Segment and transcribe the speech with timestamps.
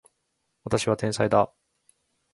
[0.63, 1.53] 私は天才だ